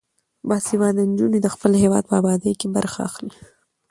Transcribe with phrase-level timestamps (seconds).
[0.47, 3.33] باسواده نجونې د خپل هیواد په ابادۍ کې برخه اخلي.